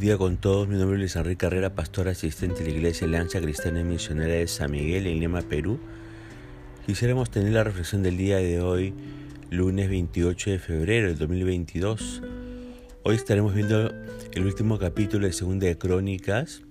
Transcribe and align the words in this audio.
Buen 0.00 0.08
día 0.08 0.16
con 0.16 0.38
todos, 0.38 0.66
mi 0.66 0.76
nombre 0.76 0.94
es 0.94 1.00
Luis 1.00 1.16
Enrique 1.16 1.36
Carrera, 1.36 1.74
pastor 1.74 2.08
asistente 2.08 2.64
de 2.64 2.70
la 2.70 2.76
Iglesia 2.78 3.06
Alianza 3.06 3.38
Cristiana 3.38 3.80
y 3.80 3.84
Misionera 3.84 4.32
de 4.32 4.48
San 4.48 4.70
Miguel 4.70 5.06
en 5.06 5.20
Lima, 5.20 5.42
Perú. 5.42 5.78
Quisiéramos 6.86 7.30
tener 7.30 7.52
la 7.52 7.64
reflexión 7.64 8.02
del 8.02 8.16
día 8.16 8.38
de 8.38 8.62
hoy, 8.62 8.94
lunes 9.50 9.90
28 9.90 10.52
de 10.52 10.58
febrero 10.58 11.08
del 11.08 11.18
2022. 11.18 12.22
Hoy 13.02 13.14
estaremos 13.14 13.54
viendo 13.54 13.92
el 14.32 14.46
último 14.46 14.78
capítulo 14.78 15.26
de 15.26 15.34
Segunda 15.34 15.66
de 15.66 15.76
Crónicas, 15.76 16.62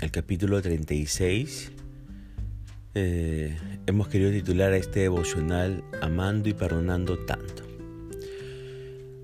el 0.00 0.10
capítulo 0.10 0.62
36. 0.62 1.72
Eh, 2.94 3.54
hemos 3.86 4.08
querido 4.08 4.30
titular 4.30 4.72
a 4.72 4.78
este 4.78 5.00
devocional 5.00 5.84
Amando 6.00 6.48
y 6.48 6.54
Perdonando 6.54 7.18
Tanto. 7.18 7.64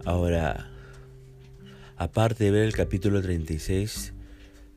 Ahora, 0.04 0.73
aparte 2.04 2.44
de 2.44 2.50
ver 2.50 2.64
el 2.64 2.74
capítulo 2.74 3.22
36, 3.22 4.12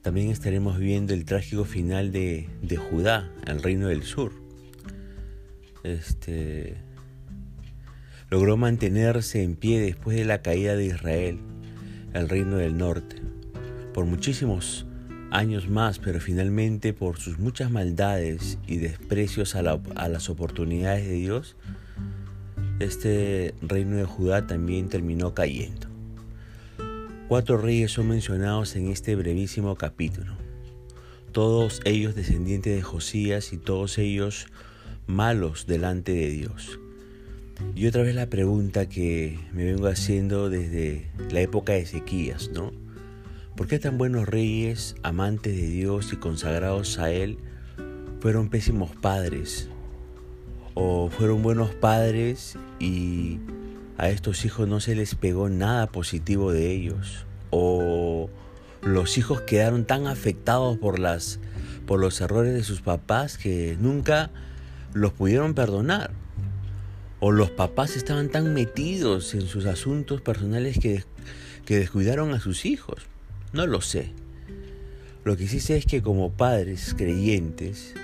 también 0.02 0.30
estaremos 0.30 0.80
viendo 0.80 1.14
el 1.14 1.26
trágico 1.26 1.66
final 1.66 2.14
de, 2.14 2.48
Judá, 2.90 3.30
el 3.46 3.62
reino 3.62 3.90
del 3.90 4.04
sur. 4.04 4.32
Este 5.84 6.78
logró 8.30 8.56
mantenerse 8.56 9.44
en 9.44 9.56
pie 9.56 9.82
después 9.82 10.16
de 10.16 10.24
la 10.24 10.42
caída 10.42 10.78
de 10.78 10.86
Israel, 10.86 11.40
el 12.14 12.30
reino 12.30 12.56
del 12.56 12.78
norte, 12.78 13.18
por 13.94 14.06
muchísimos 14.06 14.86
años 15.30 15.68
más, 15.68 16.00
pero 16.00 16.22
finalmente 16.22 16.94
por 16.94 17.18
sus 17.18 17.40
muchas 17.40 17.72
maldades 17.72 18.58
y 18.68 18.78
desprecios 18.78 19.56
a 19.56 19.64
las 20.08 20.30
oportunidades 20.30 21.06
de 21.06 21.14
Dios, 21.14 21.58
este 22.80 23.54
reino 23.62 23.98
de 23.98 24.06
Judá 24.06 24.48
también 24.48 24.88
terminó 24.88 25.34
cayendo. 25.34 25.87
Cuatro 27.28 27.58
reyes 27.58 27.92
son 27.92 28.08
mencionados 28.08 28.78
en 28.78 28.88
este 28.88 29.18
brevísimo 29.18 29.76
capítulo, 29.76 30.38
todos 31.34 31.82
ellos 31.84 32.16
descendientes 32.16 32.74
de 32.74 32.82
Josías 32.82 33.52
y 33.52 33.58
todos 33.58 33.98
ellos 33.98 34.48
malos 35.08 35.68
delante 35.68 36.14
de 36.14 36.30
Dios. 36.30 36.80
Y 37.76 37.86
otra 37.86 38.04
vez 38.04 38.16
la 38.16 38.28
pregunta 38.28 38.88
que 38.88 39.38
me 39.52 39.66
vengo 39.66 39.88
haciendo 39.88 40.50
desde 40.50 41.12
la 41.30 41.42
época 41.42 41.74
de 41.74 41.80
Ezequías, 41.80 42.50
¿no? 42.54 42.72
¿Por 43.58 43.68
qué 43.68 43.78
tan 43.78 43.98
buenos 43.98 44.26
reyes, 44.26 44.96
amantes 45.04 45.54
de 45.54 45.68
Dios 45.68 46.14
y 46.14 46.16
consagrados 46.16 46.98
a 46.98 47.12
Él, 47.12 47.40
fueron 48.22 48.48
pésimos 48.48 48.96
padres? 48.96 49.68
¿O 50.76 51.10
fueron 51.10 51.44
buenos 51.44 51.76
padres 51.76 52.58
y 52.80 53.40
a 53.98 54.10
estos 54.10 54.46
hijos 54.46 54.68
no 54.68 54.80
se 54.80 54.96
les 54.96 55.16
pegó 55.16 55.50
nada 55.50 55.88
positivo 55.88 56.52
de 56.52 56.72
ellos. 56.72 57.26
O 57.50 58.30
los 58.82 59.18
hijos 59.18 59.42
quedaron 59.42 59.86
tan 59.86 60.06
afectados 60.06 60.78
por, 60.78 61.00
las, 61.00 61.40
por 61.88 62.00
los 62.00 62.22
errores 62.22 62.54
de 62.54 62.64
sus 62.64 62.82
papás 62.82 63.38
que 63.38 63.76
nunca 63.80 64.30
los 64.94 65.14
pudieron 65.14 65.56
perdonar. 65.56 66.12
O 67.20 67.32
los 67.32 67.50
papás 67.50 67.96
estaban 67.96 68.30
tan 68.30 68.54
metidos 68.54 69.34
en 69.34 69.42
sus 69.42 69.66
asuntos 69.66 70.22
personales 70.22 70.78
que, 70.78 71.04
que 71.66 71.80
descuidaron 71.80 72.34
a 72.34 72.40
sus 72.40 72.66
hijos. 72.66 73.08
No 73.52 73.66
lo 73.66 73.82
sé. 73.82 74.12
Lo 75.24 75.36
que 75.36 75.48
sí 75.48 75.60
sé 75.60 75.78
es 75.78 75.88
que 75.88 76.04
como 76.04 76.32
padres 76.32 76.94
creyentes 76.96 77.96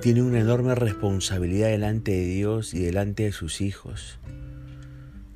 tienen 0.00 0.22
una 0.22 0.40
enorme 0.40 0.76
responsabilidad 0.76 1.68
delante 1.68 2.12
de 2.12 2.24
Dios 2.24 2.72
y 2.72 2.82
delante 2.82 3.24
de 3.24 3.32
sus 3.32 3.60
hijos 3.60 4.18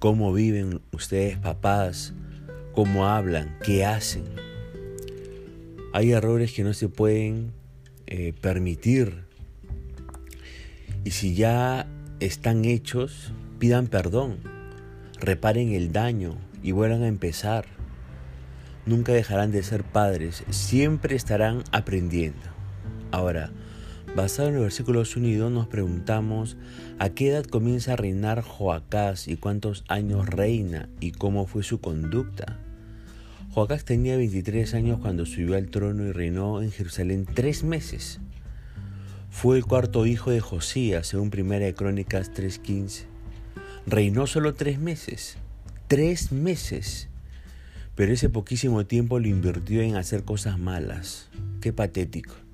cómo 0.07 0.33
viven 0.33 0.83
ustedes 0.93 1.37
papás, 1.37 2.15
cómo 2.75 3.09
hablan, 3.09 3.59
qué 3.65 3.85
hacen. 3.85 4.23
Hay 5.93 6.13
errores 6.13 6.53
que 6.53 6.63
no 6.63 6.75
se 6.75 6.89
pueden 6.89 7.51
eh, 8.07 8.33
permitir. 8.41 9.25
Y 11.03 11.11
si 11.11 11.35
ya 11.35 11.89
están 12.21 12.65
hechos, 12.65 13.33
pidan 13.59 13.89
perdón, 13.89 14.37
reparen 15.19 15.73
el 15.73 15.91
daño 15.91 16.37
y 16.63 16.71
vuelvan 16.71 17.03
a 17.03 17.09
empezar. 17.09 17.67
Nunca 18.87 19.13
dejarán 19.13 19.51
de 19.51 19.65
ser 19.65 19.83
padres, 19.83 20.45
siempre 20.51 21.17
estarán 21.17 21.65
aprendiendo. 21.73 22.47
Ahora, 23.11 23.51
Basado 24.17 24.49
en 24.49 24.55
los 24.55 24.63
versículos 24.63 25.15
1 25.15 25.29
y 25.29 25.35
2 25.35 25.53
nos 25.53 25.69
preguntamos 25.69 26.57
a 26.99 27.11
qué 27.11 27.29
edad 27.29 27.45
comienza 27.45 27.93
a 27.93 27.97
reinar 27.97 28.41
Joacás 28.41 29.29
y 29.29 29.37
cuántos 29.37 29.85
años 29.89 30.27
reina 30.27 30.89
y 31.01 31.13
cómo 31.13 31.47
fue 31.47 31.63
su 31.63 31.83
conducta. 31.83 32.59
Joacás 33.51 33.85
tenía 33.85 34.17
23 34.17 34.73
años 34.73 35.01
cuando 35.03 35.27
subió 35.27 35.55
al 35.55 35.69
trono 35.69 36.07
y 36.07 36.13
reinó 36.13 36.63
en 36.63 36.73
Jerusalén 36.73 37.27
tres 37.27 37.63
meses. 37.63 38.21
Fue 39.29 39.59
el 39.59 39.67
cuarto 39.67 40.07
hijo 40.07 40.31
de 40.31 40.41
Josías, 40.41 41.09
según 41.09 41.29
Primera 41.29 41.67
de 41.67 41.75
Crónicas 41.75 42.33
3.15. 42.33 43.03
Reinó 43.87 44.27
solo 44.27 44.55
tres 44.55 44.79
meses. 44.79 45.37
Tres 45.89 46.33
meses. 46.33 47.11
Pero 47.95 48.15
ese 48.15 48.31
poquísimo 48.31 48.87
tiempo 48.87 49.21
lo 49.21 49.29
invirtió 49.29 49.83
en 49.83 49.97
hacer 49.97 50.25
cosas 50.25 50.59
malas. 50.59 51.29
Qué 51.61 51.75
patético. 51.75 52.46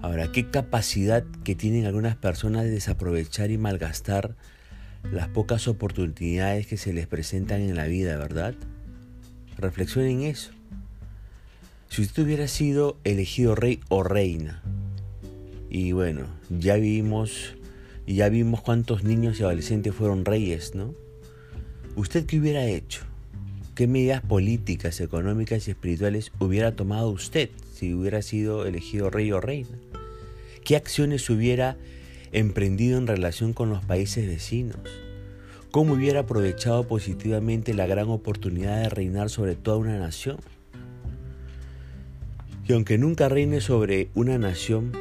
Ahora, 0.00 0.32
qué 0.32 0.50
capacidad 0.50 1.24
que 1.44 1.54
tienen 1.54 1.86
algunas 1.86 2.16
personas 2.16 2.64
de 2.64 2.70
desaprovechar 2.70 3.50
y 3.50 3.58
malgastar 3.58 4.36
las 5.10 5.28
pocas 5.28 5.68
oportunidades 5.68 6.66
que 6.66 6.76
se 6.76 6.92
les 6.92 7.06
presentan 7.06 7.60
en 7.60 7.76
la 7.76 7.86
vida, 7.86 8.16
¿verdad? 8.16 8.54
Reflexionen 9.58 10.22
eso. 10.22 10.52
Si 11.88 12.02
usted 12.02 12.22
hubiera 12.22 12.48
sido 12.48 12.98
elegido 13.04 13.54
rey 13.54 13.80
o 13.88 14.02
reina, 14.02 14.62
y 15.68 15.92
bueno, 15.92 16.26
ya 16.48 16.76
vimos, 16.76 17.54
ya 18.06 18.28
vimos 18.28 18.60
cuántos 18.60 19.04
niños 19.04 19.40
y 19.40 19.42
adolescentes 19.42 19.94
fueron 19.94 20.24
reyes, 20.24 20.74
¿no? 20.74 20.94
¿Usted 21.96 22.26
qué 22.26 22.38
hubiera 22.38 22.64
hecho? 22.64 23.04
¿Qué 23.82 23.88
medidas 23.88 24.22
políticas, 24.22 25.00
económicas 25.00 25.66
y 25.66 25.72
espirituales 25.72 26.30
hubiera 26.38 26.76
tomado 26.76 27.08
usted 27.08 27.50
si 27.74 27.92
hubiera 27.92 28.22
sido 28.22 28.64
elegido 28.64 29.10
rey 29.10 29.32
o 29.32 29.40
reina? 29.40 29.76
¿Qué 30.64 30.76
acciones 30.76 31.28
hubiera 31.28 31.76
emprendido 32.30 32.96
en 32.96 33.08
relación 33.08 33.52
con 33.52 33.70
los 33.70 33.84
países 33.84 34.28
vecinos? 34.28 34.78
¿Cómo 35.72 35.94
hubiera 35.94 36.20
aprovechado 36.20 36.86
positivamente 36.86 37.74
la 37.74 37.88
gran 37.88 38.08
oportunidad 38.08 38.80
de 38.82 38.88
reinar 38.88 39.30
sobre 39.30 39.56
toda 39.56 39.78
una 39.78 39.98
nación? 39.98 40.36
Y 42.68 42.74
aunque 42.74 42.98
nunca 42.98 43.28
reine 43.28 43.60
sobre 43.60 44.10
una 44.14 44.38
nación, 44.38 44.92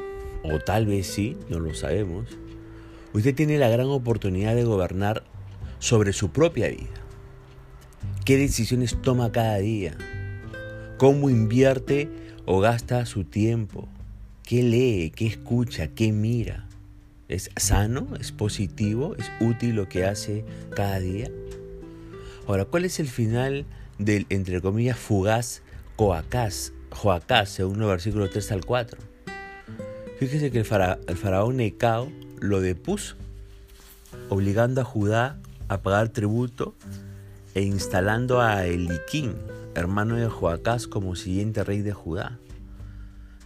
o 0.43 0.57
tal 0.57 0.87
vez 0.87 1.05
sí, 1.05 1.37
no 1.51 1.59
lo 1.59 1.75
sabemos, 1.75 2.29
usted 3.13 3.35
tiene 3.35 3.59
la 3.59 3.69
gran 3.69 3.89
oportunidad 3.89 4.55
de 4.55 4.63
gobernar 4.63 5.23
sobre 5.77 6.13
su 6.13 6.31
propia 6.31 6.69
vida. 6.69 7.10
¿Qué 8.23 8.37
decisiones 8.37 8.95
toma 9.01 9.31
cada 9.31 9.57
día? 9.57 9.97
¿Cómo 10.97 11.31
invierte 11.31 12.07
o 12.45 12.59
gasta 12.59 13.07
su 13.07 13.23
tiempo? 13.23 13.89
¿Qué 14.43 14.61
lee? 14.61 15.11
¿Qué 15.15 15.25
escucha? 15.25 15.87
¿Qué 15.87 16.11
mira? 16.11 16.67
¿Es 17.29 17.49
sano? 17.57 18.09
¿Es 18.19 18.31
positivo? 18.31 19.15
¿Es 19.15 19.31
útil 19.39 19.75
lo 19.75 19.89
que 19.89 20.05
hace 20.05 20.45
cada 20.75 20.99
día? 20.99 21.31
Ahora, 22.45 22.65
¿cuál 22.65 22.85
es 22.85 22.99
el 22.99 23.07
final 23.07 23.65
del, 23.97 24.27
entre 24.29 24.61
comillas, 24.61 24.99
fugaz 24.99 25.63
Coacás, 25.95 26.73
Joacás, 26.91 27.49
según 27.49 27.79
los 27.79 27.89
versículos 27.89 28.29
3 28.29 28.51
al 28.51 28.65
4? 28.65 28.99
Fíjese 30.19 30.51
que 30.51 30.59
el, 30.59 30.67
el 31.07 31.17
faraón 31.17 31.57
Necao 31.57 32.11
lo 32.39 32.61
depuso, 32.61 33.15
obligando 34.29 34.81
a 34.81 34.83
Judá 34.83 35.39
a 35.69 35.81
pagar 35.81 36.09
tributo 36.09 36.75
e 37.53 37.61
instalando 37.63 38.41
a 38.41 38.65
Eliquín, 38.65 39.35
hermano 39.75 40.15
de 40.15 40.27
Joacás, 40.27 40.87
como 40.87 41.15
siguiente 41.15 41.63
rey 41.63 41.81
de 41.81 41.93
Judá. 41.93 42.39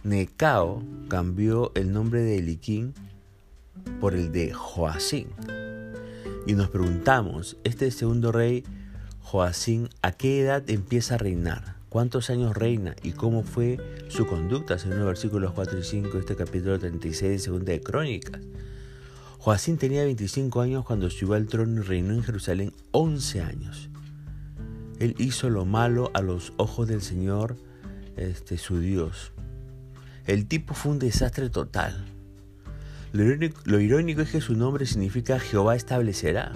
Necao 0.04 0.82
cambió 1.08 1.72
el 1.74 1.92
nombre 1.92 2.22
de 2.22 2.38
Eliquín 2.38 2.94
por 4.00 4.14
el 4.14 4.30
de 4.32 4.52
Joacín. 4.52 5.28
Y 6.46 6.52
nos 6.54 6.70
preguntamos, 6.70 7.56
este 7.64 7.90
segundo 7.90 8.30
rey, 8.30 8.64
Joacín, 9.20 9.88
¿a 10.02 10.12
qué 10.12 10.40
edad 10.40 10.62
empieza 10.70 11.16
a 11.16 11.18
reinar? 11.18 11.76
¿Cuántos 11.88 12.30
años 12.30 12.56
reina? 12.56 12.94
¿Y 13.02 13.12
cómo 13.12 13.42
fue 13.42 13.78
su 14.08 14.26
conducta? 14.26 14.78
Según 14.78 14.98
los 14.98 15.06
versículos 15.06 15.52
4 15.52 15.78
y 15.78 15.82
5 15.82 16.10
de 16.10 16.20
este 16.20 16.36
capítulo 16.36 16.78
36 16.78 17.30
de 17.32 17.38
Segunda 17.38 17.72
de 17.72 17.80
Crónicas. 17.80 18.40
Joacín 19.38 19.78
tenía 19.78 20.04
25 20.04 20.60
años 20.60 20.84
cuando 20.84 21.08
subió 21.08 21.34
al 21.34 21.46
trono 21.46 21.80
y 21.80 21.84
reinó 21.84 22.14
en 22.14 22.22
Jerusalén 22.22 22.72
11 22.92 23.40
años. 23.40 23.88
Él 24.98 25.14
hizo 25.18 25.50
lo 25.50 25.64
malo 25.64 26.10
a 26.14 26.22
los 26.22 26.52
ojos 26.56 26.88
del 26.88 27.02
Señor, 27.02 27.56
este, 28.16 28.56
su 28.56 28.80
Dios. 28.80 29.32
El 30.26 30.46
tipo 30.46 30.74
fue 30.74 30.92
un 30.92 30.98
desastre 30.98 31.50
total. 31.50 32.04
Lo 33.12 33.80
irónico, 33.80 34.20
es 34.22 34.30
que 34.30 34.40
su 34.40 34.54
nombre 34.54 34.86
significa 34.86 35.38
Jehová 35.38 35.76
establecerá. 35.76 36.52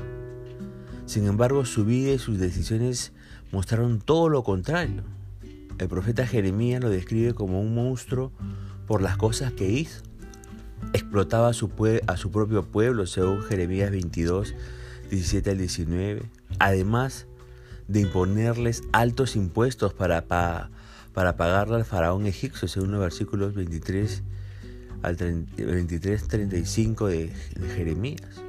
Sin 1.07 1.27
embargo, 1.27 1.65
su 1.65 1.85
vida 1.85 2.13
y 2.13 2.19
sus 2.19 2.39
decisiones 2.39 3.13
mostraron 3.53 4.01
todo 4.01 4.29
lo 4.29 4.43
contrario. 4.43 5.03
el 5.79 5.89
profeta 5.89 6.27
Jeremías 6.27 6.83
lo 6.83 6.91
describe 6.91 7.33
como 7.33 7.61
un 7.61 7.75
monstruo 7.75 8.33
por 8.87 9.01
las 9.01 9.17
cosas 9.17 9.53
que 9.53 9.71
hizo. 9.71 10.03
Explotaba 10.93 11.49
a 11.49 11.53
su, 11.53 11.71
a 12.07 12.17
su 12.17 12.31
propio 12.31 12.65
pueblo, 12.65 13.07
según 13.07 13.43
Jeremías 13.43 13.91
22, 13.91 14.55
17 15.11 15.51
al 15.51 15.59
19. 15.59 16.23
Además 16.59 17.27
de 17.91 18.01
imponerles 18.01 18.85
altos 18.93 19.35
impuestos 19.35 19.93
para, 19.93 20.27
para, 20.27 21.37
pagarle 21.37 21.77
al 21.77 21.85
faraón 21.85 22.27
egipcio, 22.27 22.69
según 22.69 22.93
los 22.93 23.01
versículos 23.01 23.55
23 23.55 24.23
al 25.03 25.17
23, 25.17 26.29
35 26.29 27.09
de, 27.09 27.33
de 27.57 27.69
Jeremías. 27.75 28.43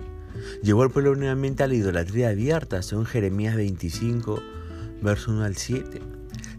Llevó 0.61 0.83
al 0.83 0.91
pueblo 0.91 1.15
nuevamente 1.15 1.63
a 1.63 1.67
la 1.67 1.73
idolatría 1.73 2.29
abierta, 2.29 2.83
según 2.83 3.05
Jeremías 3.05 3.55
25, 3.55 4.39
verso 5.01 5.31
1 5.31 5.43
al 5.43 5.55
7. 5.55 6.01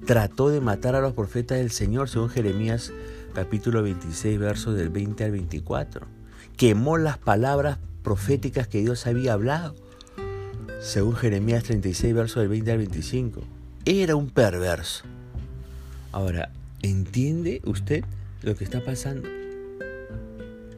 Trató 0.05 0.49
de 0.49 0.61
matar 0.61 0.97
a 0.97 1.01
los 1.01 1.13
profetas 1.13 1.59
del 1.59 1.71
Señor, 1.71 2.09
según 2.09 2.31
Jeremías 2.31 2.93
capítulo 3.33 3.83
26, 3.83 4.39
versos 4.41 4.75
del 4.75 4.91
20 4.91 5.25
al 5.25 5.31
24. 5.31 6.07
Quemó 6.57 6.99
las 6.99 7.19
palabras 7.19 7.79
proféticas 8.03 8.67
que 8.67 8.81
Dios 8.81 9.07
había 9.07 9.35
hablado, 9.35 9.77
según 10.83 11.15
Jeremías 11.15 11.63
36, 11.63 12.13
versos 12.13 12.43
del 12.43 12.49
20 12.49 12.73
al 12.73 12.79
25. 12.79 13.41
Era 13.85 14.17
un 14.17 14.31
perverso. 14.31 15.05
Ahora, 16.11 16.51
¿entiende 16.83 17.63
usted 17.65 18.05
lo 18.43 18.57
que 18.57 18.65
está 18.65 18.85
pasando? 18.85 19.29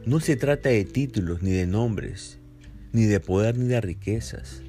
No 0.05 0.19
se 0.19 0.35
trata 0.35 0.69
de 0.69 0.85
títulos 0.85 1.41
ni 1.41 1.51
de 1.51 1.65
nombres, 1.65 2.37
ni 2.93 3.05
de 3.05 3.19
poder 3.19 3.57
ni 3.57 3.65
de 3.65 3.81
riquezas. 3.81 4.61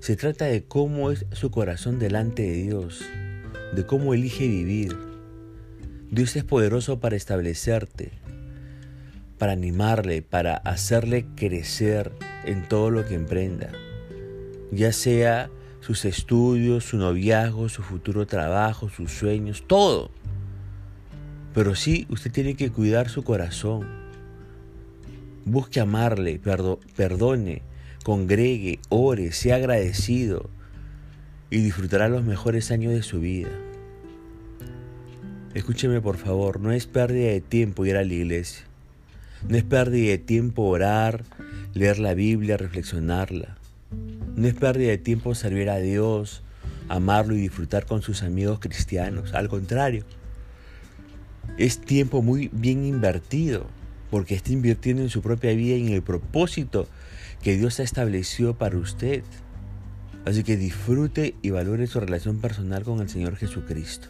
Se 0.00 0.16
trata 0.16 0.44
de 0.44 0.64
cómo 0.64 1.10
es 1.10 1.24
su 1.32 1.50
corazón 1.50 1.98
delante 1.98 2.42
de 2.42 2.52
Dios, 2.52 3.02
de 3.74 3.86
cómo 3.86 4.12
elige 4.12 4.46
vivir. 4.46 4.94
Dios 6.10 6.36
es 6.36 6.44
poderoso 6.44 7.00
para 7.00 7.16
establecerte, 7.16 8.12
para 9.38 9.52
animarle, 9.52 10.20
para 10.20 10.56
hacerle 10.56 11.24
crecer 11.36 12.12
en 12.44 12.68
todo 12.68 12.90
lo 12.90 13.06
que 13.06 13.14
emprenda, 13.14 13.72
ya 14.72 14.90
sea 14.92 15.50
sus 15.80 16.04
estudios, 16.04 16.84
su 16.84 16.96
noviazgo, 16.96 17.68
su 17.68 17.82
futuro 17.82 18.26
trabajo, 18.26 18.88
sus 18.88 19.12
sueños, 19.12 19.64
todo. 19.66 20.10
Pero 21.54 21.74
sí, 21.74 22.06
usted 22.08 22.32
tiene 22.32 22.54
que 22.54 22.70
cuidar 22.70 23.10
su 23.10 23.22
corazón. 23.22 23.86
Busque 25.44 25.80
amarle, 25.80 26.40
perdone, 26.96 27.62
congregue, 28.02 28.80
ore, 28.88 29.32
sea 29.32 29.56
agradecido 29.56 30.48
y 31.50 31.58
disfrutará 31.58 32.08
los 32.08 32.24
mejores 32.24 32.70
años 32.70 32.94
de 32.94 33.02
su 33.02 33.20
vida. 33.20 33.50
Escúcheme 35.52 36.00
por 36.00 36.16
favor, 36.16 36.60
no 36.60 36.72
es 36.72 36.86
pérdida 36.86 37.28
de 37.28 37.42
tiempo 37.42 37.84
ir 37.84 37.96
a 37.96 38.04
la 38.04 38.14
iglesia. 38.14 38.64
No 39.46 39.58
es 39.58 39.64
pérdida 39.64 40.12
de 40.12 40.18
tiempo 40.18 40.62
orar, 40.62 41.24
leer 41.74 41.98
la 41.98 42.14
Biblia, 42.14 42.56
reflexionarla. 42.56 43.58
No 44.36 44.48
es 44.48 44.54
pérdida 44.54 44.90
de 44.90 44.98
tiempo 44.98 45.34
servir 45.34 45.68
a 45.68 45.76
Dios, 45.78 46.42
amarlo 46.88 47.34
y 47.34 47.40
disfrutar 47.40 47.86
con 47.86 48.02
sus 48.02 48.22
amigos 48.22 48.60
cristianos. 48.60 49.34
Al 49.34 49.48
contrario, 49.48 50.04
es 51.58 51.80
tiempo 51.80 52.22
muy 52.22 52.48
bien 52.52 52.84
invertido 52.84 53.66
porque 54.10 54.34
está 54.34 54.52
invirtiendo 54.52 55.02
en 55.02 55.10
su 55.10 55.22
propia 55.22 55.52
vida 55.52 55.76
y 55.76 55.86
en 55.86 55.92
el 55.92 56.02
propósito 56.02 56.86
que 57.42 57.56
Dios 57.56 57.80
ha 57.80 57.82
establecido 57.82 58.56
para 58.56 58.76
usted. 58.76 59.22
Así 60.24 60.44
que 60.44 60.56
disfrute 60.56 61.34
y 61.42 61.50
valore 61.50 61.86
su 61.86 61.98
relación 62.00 62.40
personal 62.40 62.84
con 62.84 63.00
el 63.00 63.08
Señor 63.08 63.36
Jesucristo. 63.36 64.08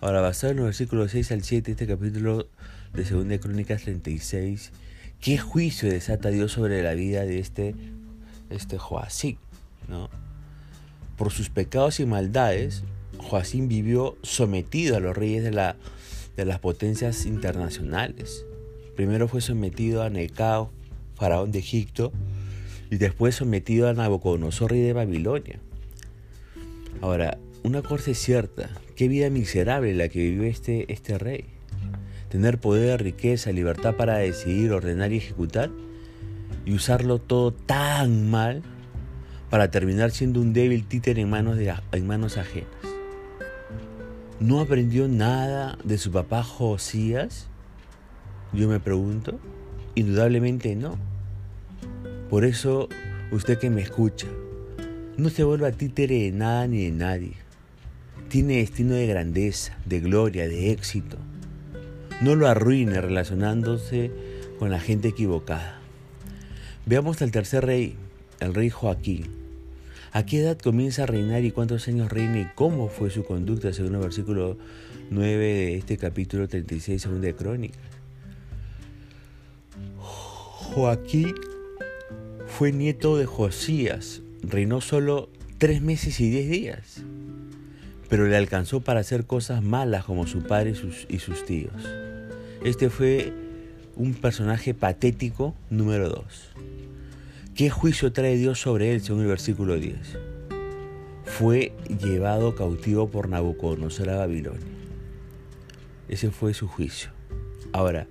Ahora, 0.00 0.20
basado 0.20 0.50
en 0.50 0.56
los 0.58 0.66
versículos 0.66 1.12
6 1.12 1.32
al 1.32 1.42
7 1.42 1.70
este 1.70 1.86
capítulo 1.86 2.48
de 2.92 3.04
2 3.04 3.38
Crónicas 3.40 3.82
36, 3.82 4.72
¿qué 5.20 5.38
juicio 5.38 5.88
desata 5.88 6.30
Dios 6.30 6.52
sobre 6.52 6.82
la 6.82 6.94
vida 6.94 7.22
de 7.22 7.38
este, 7.38 7.74
este 8.52 8.78
Joacín? 8.78 9.38
¿no? 9.88 10.08
Por 11.16 11.32
sus 11.32 11.50
pecados 11.50 12.00
y 12.00 12.06
maldades, 12.06 12.84
Joacín 13.18 13.68
vivió 13.68 14.16
sometido 14.22 14.96
a 14.96 15.00
los 15.00 15.16
reyes 15.16 15.44
de, 15.44 15.52
la, 15.52 15.76
de 16.36 16.44
las 16.44 16.58
potencias 16.58 17.26
internacionales. 17.26 18.44
Primero 18.96 19.28
fue 19.28 19.40
sometido 19.40 20.02
a 20.02 20.10
Necao, 20.10 20.70
faraón 21.14 21.52
de 21.52 21.60
Egipto, 21.60 22.12
y 22.90 22.96
después 22.96 23.34
sometido 23.34 23.88
a 23.88 23.94
Nabucodonosor, 23.94 24.70
rey 24.70 24.82
de 24.82 24.92
Babilonia. 24.92 25.60
Ahora, 27.00 27.38
una 27.62 27.80
cosa 27.80 28.10
es 28.10 28.18
cierta, 28.18 28.70
qué 28.96 29.08
vida 29.08 29.30
miserable 29.30 29.94
la 29.94 30.08
que 30.08 30.18
vivió 30.18 30.44
este, 30.44 30.92
este 30.92 31.16
rey. 31.16 31.46
Tener 32.28 32.58
poder, 32.58 33.02
riqueza, 33.02 33.52
libertad 33.52 33.94
para 33.94 34.16
decidir, 34.16 34.72
ordenar 34.72 35.12
y 35.12 35.18
ejecutar, 35.18 35.70
y 36.64 36.74
usarlo 36.74 37.18
todo 37.18 37.52
tan 37.52 38.30
mal 38.30 38.62
para 39.50 39.70
terminar 39.70 40.10
siendo 40.10 40.40
un 40.40 40.52
débil 40.52 40.86
títere 40.86 41.20
en 41.20 41.30
manos, 41.30 41.56
de, 41.56 41.74
en 41.92 42.06
manos 42.06 42.38
ajenas. 42.38 42.70
¿No 44.40 44.60
aprendió 44.60 45.08
nada 45.08 45.78
de 45.84 45.98
su 45.98 46.10
papá 46.10 46.42
Josías? 46.42 47.48
Yo 48.52 48.68
me 48.68 48.80
pregunto. 48.80 49.38
Indudablemente 49.94 50.74
no. 50.74 50.96
Por 52.30 52.44
eso, 52.44 52.88
usted 53.30 53.58
que 53.58 53.68
me 53.68 53.82
escucha, 53.82 54.26
no 55.18 55.28
se 55.28 55.44
vuelva 55.44 55.70
títere 55.72 56.22
de 56.22 56.32
nada 56.32 56.66
ni 56.66 56.84
de 56.84 56.92
nadie. 56.92 57.34
Tiene 58.28 58.56
destino 58.56 58.94
de 58.94 59.06
grandeza, 59.06 59.76
de 59.84 60.00
gloria, 60.00 60.48
de 60.48 60.72
éxito. 60.72 61.18
No 62.22 62.34
lo 62.34 62.48
arruine 62.48 63.00
relacionándose 63.02 64.10
con 64.58 64.70
la 64.70 64.80
gente 64.80 65.08
equivocada. 65.08 65.81
Veamos 66.84 67.22
al 67.22 67.30
tercer 67.30 67.64
rey, 67.64 67.94
el 68.40 68.54
rey 68.54 68.68
Joaquín. 68.68 69.26
¿A 70.10 70.26
qué 70.26 70.40
edad 70.40 70.58
comienza 70.58 71.04
a 71.04 71.06
reinar 71.06 71.44
y 71.44 71.52
cuántos 71.52 71.86
años 71.86 72.10
reina 72.10 72.40
y 72.40 72.48
cómo 72.56 72.88
fue 72.88 73.08
su 73.08 73.24
conducta 73.24 73.72
según 73.72 74.00
versículo 74.00 74.58
9 75.10 75.36
de 75.36 75.76
este 75.76 75.96
capítulo 75.96 76.48
36 76.48 77.00
según 77.00 77.20
de 77.20 77.34
Crónicas? 77.34 77.78
Joaquín 79.96 81.34
fue 82.48 82.72
nieto 82.72 83.16
de 83.16 83.26
Josías, 83.26 84.20
reinó 84.42 84.80
solo 84.80 85.30
tres 85.58 85.82
meses 85.82 86.18
y 86.18 86.30
diez 86.30 86.50
días, 86.50 87.04
pero 88.08 88.26
le 88.26 88.36
alcanzó 88.36 88.80
para 88.80 89.00
hacer 89.00 89.24
cosas 89.24 89.62
malas 89.62 90.04
como 90.04 90.26
su 90.26 90.42
padre 90.42 90.70
y 90.70 90.74
sus, 90.74 91.06
y 91.08 91.20
sus 91.20 91.46
tíos. 91.46 91.88
Este 92.64 92.90
fue 92.90 93.32
un 93.96 94.14
personaje 94.14 94.74
patético 94.74 95.54
número 95.70 96.08
dos. 96.08 96.50
¿Qué 97.54 97.68
juicio 97.68 98.12
trae 98.12 98.36
Dios 98.36 98.60
sobre 98.60 98.92
él 98.92 99.02
según 99.02 99.22
el 99.22 99.28
versículo 99.28 99.78
10? 99.78 99.96
Fue 101.24 101.72
llevado 102.00 102.54
cautivo 102.54 103.10
por 103.10 103.28
Nabucodonosor 103.28 104.10
a 104.10 104.16
Babilonia. 104.16 104.66
Ese 106.08 106.30
fue 106.30 106.54
su 106.54 106.66
juicio. 106.66 107.10
Ahora, 107.72 108.06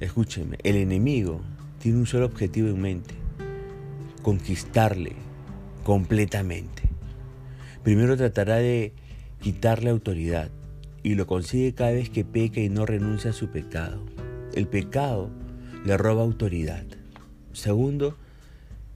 escúchenme, 0.00 0.58
el 0.62 0.76
enemigo 0.76 1.40
tiene 1.78 1.98
un 1.98 2.06
solo 2.06 2.26
objetivo 2.26 2.68
en 2.68 2.80
mente, 2.80 3.14
conquistarle 4.22 5.12
completamente. 5.84 6.82
Primero 7.82 8.16
tratará 8.16 8.56
de 8.56 8.92
quitarle 9.40 9.90
autoridad 9.90 10.50
y 11.02 11.14
lo 11.14 11.26
consigue 11.26 11.74
cada 11.74 11.92
vez 11.92 12.10
que 12.10 12.24
peca 12.24 12.60
y 12.60 12.68
no 12.68 12.84
renuncia 12.84 13.30
a 13.30 13.34
su 13.34 13.48
pecado. 13.48 14.02
El 14.54 14.66
pecado 14.66 15.30
le 15.84 15.96
roba 15.96 16.22
autoridad. 16.22 16.84
Segundo, 17.52 18.16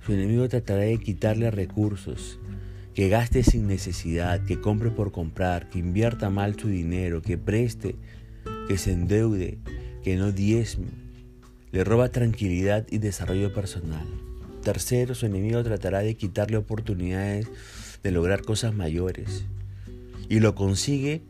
su 0.04 0.12
enemigo 0.12 0.48
tratará 0.48 0.82
de 0.82 0.98
quitarle 0.98 1.50
recursos, 1.50 2.40
que 2.92 3.08
gaste 3.08 3.42
sin 3.42 3.66
necesidad, 3.66 4.44
que 4.44 4.60
compre 4.60 4.90
por 4.90 5.12
comprar, 5.12 5.70
que 5.70 5.78
invierta 5.78 6.28
mal 6.28 6.58
su 6.58 6.68
dinero, 6.68 7.22
que 7.22 7.38
preste, 7.38 7.96
que 8.68 8.78
se 8.78 8.92
endeude, 8.92 9.58
que 10.02 10.16
no 10.16 10.32
diezme. 10.32 10.88
Le 11.70 11.84
roba 11.84 12.08
tranquilidad 12.08 12.86
y 12.90 12.98
desarrollo 12.98 13.54
personal. 13.54 14.06
Tercero, 14.62 15.14
su 15.14 15.26
enemigo 15.26 15.62
tratará 15.62 16.00
de 16.00 16.16
quitarle 16.16 16.56
oportunidades 16.56 17.48
de 18.02 18.10
lograr 18.10 18.42
cosas 18.42 18.74
mayores. 18.74 19.44
Y 20.28 20.40
lo 20.40 20.54
consigue 20.54 21.22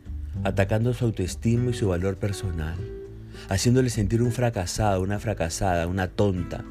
atacando 0.43 0.93
su 0.93 1.05
autoestima 1.05 1.71
y 1.71 1.73
su 1.73 1.87
valor 1.87 2.17
personal, 2.17 2.77
haciéndole 3.49 3.89
sentir 3.89 4.21
un 4.21 4.31
fracasado, 4.31 5.01
una 5.01 5.19
fracasada, 5.19 5.87
una 5.87 6.07
tonta, 6.07 6.63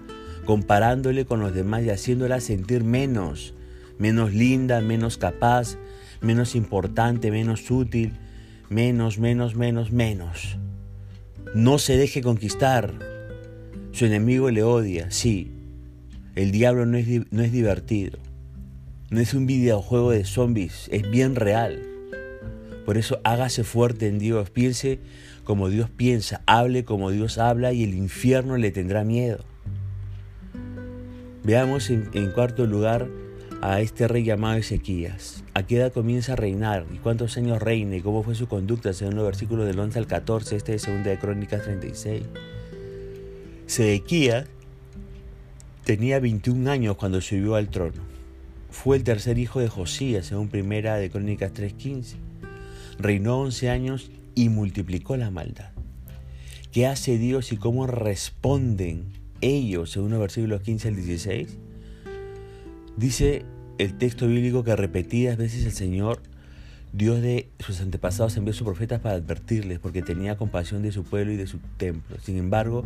comparándole 0.45 1.25
con 1.25 1.41
los 1.41 1.55
demás 1.55 1.83
y 1.85 1.91
haciéndola 1.91 2.41
sentir 2.41 2.85
menos, 2.85 3.55
menos 3.99 4.33
linda, 4.33 4.81
menos 4.81 5.19
capaz, 5.19 5.77
menos 6.21 6.55
importante, 6.55 7.31
menos 7.31 7.71
útil, 7.71 8.13
menos, 8.69 9.19
menos, 9.19 9.55
menos, 9.55 9.93
menos. 9.93 10.59
No 11.55 11.79
se 11.79 11.97
deje 11.97 12.23
conquistar. 12.23 12.93
Su 13.93 14.07
enemigo 14.07 14.51
le 14.51 14.65
odia, 14.65 15.11
sí, 15.13 15.53
el 16.35 16.51
diablo 16.51 16.85
no 16.85 16.99
es, 16.99 17.07
no 17.31 17.43
es 17.43 17.53
divertido. 17.53 18.19
No 19.11 19.21
es 19.21 19.35
un 19.35 19.47
videojuego 19.47 20.11
de 20.11 20.25
zombies, 20.25 20.89
es 20.91 21.09
bien 21.09 21.37
real. 21.37 21.81
Por 22.85 22.99
eso 22.99 23.21
hágase 23.23 23.63
fuerte 23.63 24.09
en 24.09 24.19
Dios, 24.19 24.51
piense 24.51 24.99
como 25.45 25.69
Dios 25.69 25.91
piensa, 25.91 26.43
hable 26.47 26.85
como 26.85 27.11
Dios 27.11 27.39
habla 27.39 27.73
y 27.73 27.85
el 27.85 27.95
infierno 27.95 28.57
le 28.57 28.71
tendrá 28.71 29.05
miedo. 29.05 29.45
Veamos 31.45 31.91
en, 31.91 32.31
cuarto 32.31 32.67
lugar 32.67 33.07
a 33.61 33.83
este 33.83 34.09
rey 34.09 34.25
llamado 34.25 34.57
Ezequías. 34.57 35.45
¿A 35.53 35.63
qué 35.63 35.77
edad 35.77 35.93
comienza 35.93 36.33
a 36.33 36.37
reinar? 36.37 36.87
¿Y 36.93 36.97
cuántos 36.97 37.37
años 37.37 37.61
reina? 37.61 37.97
¿Y 37.97 38.01
cómo 38.01 38.23
fue 38.23 38.35
su 38.35 38.49
conducta? 38.49 38.95
Según 38.95 39.17
los 39.17 39.27
versículos 39.27 39.67
del 39.67 39.79
11 39.79 39.99
al 39.99 40.07
14, 40.07 40.57
este 40.57 40.75
es 40.75 40.83
segunda 40.83 41.11
de 41.11 41.19
Crónicas 41.19 41.63
36. 41.63 42.23
Ezequías 43.67 44.47
tenía 45.85 46.19
21 46.19 46.71
años 46.71 46.97
cuando 46.97 47.21
subió 47.21 47.57
al 47.57 47.69
trono. 47.69 48.01
Fue 48.71 48.97
el 48.97 49.05
tercer 49.05 49.39
hijo 49.39 49.61
de 49.61 49.69
Josías, 49.69 50.27
según 50.27 50.49
primera 50.49 50.97
de 50.97 51.11
Crónicas 51.11 51.53
3.15. 51.53 52.17
Reinó 52.99 53.39
11 53.41 53.71
años 53.71 54.11
y 54.35 54.49
multiplicó 54.49 55.17
la 55.17 55.31
maldad. 55.31 55.71
¿Qué 56.73 56.87
hace 56.87 57.19
Dios 57.19 57.53
y 57.53 57.57
cómo 57.57 57.87
responden 57.87 59.13
ellos, 59.41 59.91
según 59.91 60.11
los 60.11 60.21
versículos 60.21 60.63
15 60.63 60.89
al 60.89 60.97
16? 60.97 61.59
Dice 62.97 63.45
el 63.79 63.97
texto 63.99 64.27
bíblico 64.27 64.65
que 64.65 64.75
repetidas 64.75 65.37
veces 65.37 65.65
el 65.65 65.73
Señor, 65.73 66.21
Dios 66.93 67.21
de 67.21 67.49
sus 67.59 67.81
antepasados, 67.81 68.37
envió 68.37 68.53
a 68.53 68.57
sus 68.57 68.65
profetas 68.65 69.01
para 69.01 69.17
advertirles, 69.17 69.79
porque 69.79 70.03
tenía 70.03 70.37
compasión 70.37 70.83
de 70.83 70.93
su 70.93 71.05
pueblo 71.05 71.33
y 71.33 71.37
de 71.37 71.47
su 71.47 71.59
templo. 71.77 72.17
Sin 72.23 72.39
embargo, 72.39 72.85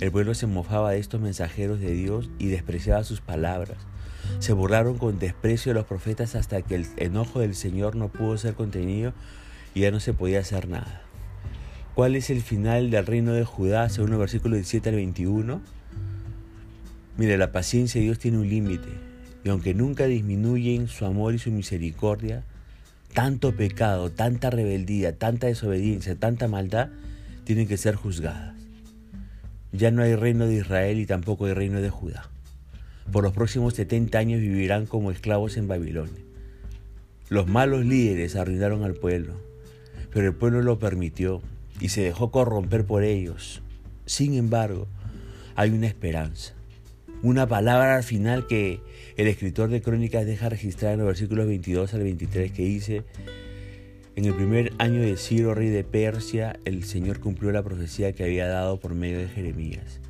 el 0.00 0.10
pueblo 0.10 0.34
se 0.34 0.46
mofaba 0.46 0.90
de 0.90 0.98
estos 0.98 1.20
mensajeros 1.20 1.80
de 1.80 1.92
Dios 1.92 2.30
y 2.38 2.48
despreciaba 2.48 3.04
sus 3.04 3.20
palabras. 3.20 3.78
Se 4.38 4.52
burlaron 4.52 4.98
con 4.98 5.18
desprecio 5.18 5.70
de 5.70 5.74
los 5.74 5.86
profetas 5.86 6.34
hasta 6.34 6.62
que 6.62 6.74
el 6.74 6.86
enojo 6.96 7.40
del 7.40 7.54
Señor 7.54 7.94
no 7.94 8.08
pudo 8.08 8.36
ser 8.38 8.54
contenido 8.54 9.12
y 9.74 9.80
ya 9.80 9.90
no 9.90 10.00
se 10.00 10.14
podía 10.14 10.40
hacer 10.40 10.68
nada. 10.68 11.02
¿Cuál 11.94 12.16
es 12.16 12.30
el 12.30 12.42
final 12.42 12.90
del 12.90 13.06
reino 13.06 13.34
de 13.34 13.44
Judá 13.44 13.88
según 13.88 14.12
el 14.12 14.18
versículo 14.18 14.54
17 14.54 14.88
al 14.88 14.96
21? 14.96 15.60
Mire, 17.16 17.38
la 17.38 17.52
paciencia 17.52 18.00
de 18.00 18.06
Dios 18.06 18.18
tiene 18.18 18.38
un 18.38 18.48
límite 18.48 18.88
y 19.44 19.48
aunque 19.48 19.74
nunca 19.74 20.06
disminuyen 20.06 20.88
su 20.88 21.04
amor 21.04 21.34
y 21.34 21.38
su 21.38 21.52
misericordia, 21.52 22.42
tanto 23.12 23.54
pecado, 23.54 24.10
tanta 24.10 24.50
rebeldía, 24.50 25.16
tanta 25.16 25.46
desobediencia, 25.46 26.16
tanta 26.16 26.48
maldad 26.48 26.88
tienen 27.44 27.68
que 27.68 27.76
ser 27.76 27.94
juzgadas. 27.94 28.56
Ya 29.70 29.90
no 29.90 30.02
hay 30.02 30.16
reino 30.16 30.46
de 30.46 30.54
Israel 30.54 30.98
y 30.98 31.06
tampoco 31.06 31.46
hay 31.46 31.52
reino 31.52 31.80
de 31.80 31.90
Judá. 31.90 32.28
Por 33.12 33.22
los 33.22 33.32
próximos 33.32 33.74
70 33.74 34.18
años 34.18 34.40
vivirán 34.40 34.86
como 34.86 35.10
esclavos 35.10 35.56
en 35.56 35.68
Babilonia. 35.68 36.22
Los 37.28 37.46
malos 37.46 37.84
líderes 37.84 38.34
arruinaron 38.34 38.82
al 38.82 38.94
pueblo 38.94 39.53
pero 40.14 40.28
el 40.28 40.34
pueblo 40.34 40.62
lo 40.62 40.78
permitió 40.78 41.42
y 41.80 41.90
se 41.90 42.02
dejó 42.02 42.30
corromper 42.30 42.86
por 42.86 43.02
ellos. 43.02 43.60
Sin 44.06 44.34
embargo, 44.34 44.86
hay 45.56 45.70
una 45.70 45.88
esperanza, 45.88 46.54
una 47.22 47.46
palabra 47.46 47.96
al 47.96 48.04
final 48.04 48.46
que 48.46 48.80
el 49.16 49.26
escritor 49.26 49.68
de 49.68 49.82
Crónicas 49.82 50.24
deja 50.24 50.48
registrar 50.48 50.92
en 50.92 51.00
los 51.00 51.08
versículos 51.08 51.46
22 51.48 51.92
al 51.94 52.02
23 52.04 52.52
que 52.52 52.64
dice, 52.64 53.02
en 54.14 54.26
el 54.26 54.34
primer 54.34 54.72
año 54.78 55.00
de 55.00 55.16
Ciro, 55.16 55.54
rey 55.54 55.70
de 55.70 55.82
Persia, 55.82 56.60
el 56.64 56.84
Señor 56.84 57.18
cumplió 57.18 57.50
la 57.50 57.64
profecía 57.64 58.12
que 58.12 58.22
había 58.22 58.46
dado 58.46 58.78
por 58.78 58.94
medio 58.94 59.18
de 59.18 59.26
Jeremías. 59.26 60.00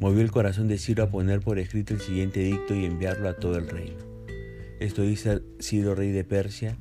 Movió 0.00 0.22
el 0.22 0.32
corazón 0.32 0.66
de 0.66 0.78
Ciro 0.78 1.04
a 1.04 1.10
poner 1.10 1.40
por 1.40 1.60
escrito 1.60 1.94
el 1.94 2.00
siguiente 2.00 2.40
dicto 2.40 2.74
y 2.74 2.84
enviarlo 2.84 3.28
a 3.28 3.36
todo 3.36 3.56
el 3.56 3.68
reino. 3.68 3.98
Esto 4.80 5.02
dice 5.02 5.42
Ciro, 5.60 5.94
rey 5.94 6.10
de 6.10 6.24
Persia, 6.24 6.76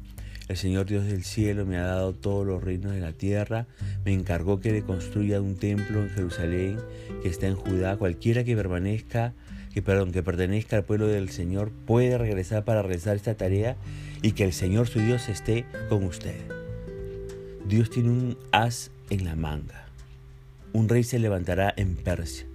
el 0.49 0.57
Señor 0.57 0.87
Dios 0.87 1.05
del 1.05 1.23
cielo 1.23 1.63
me 1.67 1.77
ha 1.77 1.83
dado 1.83 2.13
todos 2.13 2.45
los 2.45 2.63
reinos 2.63 2.91
de 2.91 2.99
la 2.99 3.13
tierra, 3.13 3.67
me 4.03 4.13
encargó 4.13 4.59
que 4.59 4.71
le 4.71 4.81
construya 4.81 5.39
un 5.39 5.55
templo 5.55 6.01
en 6.01 6.09
Jerusalén 6.09 6.79
que 7.21 7.29
está 7.29 7.45
en 7.45 7.55
Judá. 7.55 7.97
Cualquiera 7.97 8.43
que 8.43 8.55
permanezca, 8.55 9.33
que 9.71 9.83
que 9.83 10.23
pertenezca 10.23 10.77
al 10.77 10.85
pueblo 10.85 11.07
del 11.07 11.29
Señor 11.29 11.71
puede 11.85 12.17
regresar 12.17 12.65
para 12.65 12.81
realizar 12.81 13.15
esta 13.15 13.35
tarea 13.35 13.77
y 14.23 14.31
que 14.31 14.43
el 14.43 14.53
Señor 14.53 14.87
su 14.87 14.99
Dios 14.99 15.29
esté 15.29 15.65
con 15.87 16.03
usted. 16.03 16.35
Dios 17.67 17.91
tiene 17.91 18.09
un 18.09 18.37
as 18.51 18.89
en 19.11 19.25
la 19.25 19.35
manga. 19.35 19.85
Un 20.73 20.89
rey 20.89 21.03
se 21.03 21.19
levantará 21.19 21.71
en 21.77 21.95
Persia, 21.95 22.47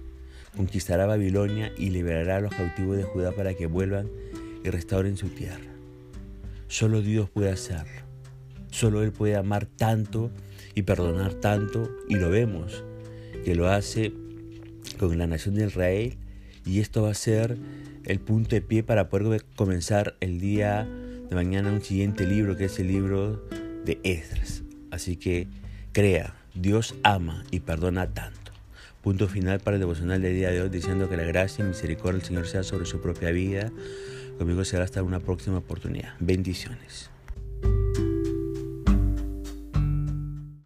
conquistará 0.57 1.05
Babilonia 1.05 1.71
y 1.77 1.91
liberará 1.91 2.37
a 2.37 2.41
los 2.41 2.53
cautivos 2.53 2.97
de 2.97 3.03
Judá 3.03 3.31
para 3.31 3.53
que 3.53 3.67
vuelvan 3.67 4.09
y 4.65 4.69
restauren 4.69 5.15
su 5.15 5.29
tierra. 5.29 5.74
Solo 6.67 7.01
Dios 7.01 7.29
puede 7.29 7.51
hacerlo. 7.51 8.01
Solo 8.71 9.03
Él 9.03 9.11
puede 9.11 9.35
amar 9.35 9.65
tanto 9.65 10.31
y 10.73 10.81
perdonar 10.81 11.33
tanto. 11.35 11.89
Y 12.09 12.15
lo 12.15 12.29
vemos, 12.29 12.83
que 13.43 13.55
lo 13.55 13.69
hace 13.69 14.13
con 14.97 15.17
la 15.17 15.27
nación 15.27 15.55
de 15.55 15.67
Israel. 15.67 16.17
Y 16.65 16.79
esto 16.79 17.03
va 17.03 17.11
a 17.11 17.15
ser 17.15 17.57
el 18.05 18.19
punto 18.19 18.55
de 18.55 18.61
pie 18.61 18.83
para 18.83 19.09
poder 19.09 19.45
comenzar 19.55 20.15
el 20.19 20.39
día 20.39 20.87
de 21.29 21.35
mañana 21.35 21.71
un 21.71 21.81
siguiente 21.81 22.25
libro, 22.25 22.55
que 22.57 22.65
es 22.65 22.79
el 22.79 22.87
libro 22.87 23.47
de 23.85 23.99
Esdras. 24.03 24.63
Así 24.91 25.15
que 25.15 25.47
crea, 25.91 26.35
Dios 26.55 26.95
ama 27.03 27.43
y 27.51 27.61
perdona 27.61 28.13
tanto. 28.13 28.51
Punto 29.01 29.27
final 29.27 29.59
para 29.59 29.75
el 29.75 29.81
devocional 29.81 30.21
del 30.21 30.35
día 30.35 30.49
de 30.49 30.61
hoy, 30.61 30.69
diciendo 30.69 31.07
que 31.07 31.17
la 31.17 31.23
gracia 31.23 31.63
y 31.63 31.67
misericordia 31.67 32.19
del 32.19 32.27
Señor 32.27 32.47
sea 32.47 32.63
sobre 32.63 32.85
su 32.85 33.01
propia 33.01 33.29
vida 33.31 33.71
Conmigo 34.37 34.63
será 34.65 34.83
hasta 34.83 35.01
una 35.01 35.19
próxima 35.19 35.57
oportunidad. 35.57 36.13
Bendiciones. 36.19 37.09